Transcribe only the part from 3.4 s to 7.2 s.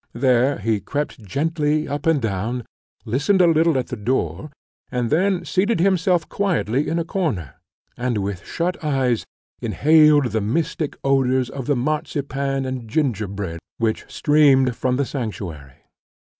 little at the door, and then seated himself quietly in a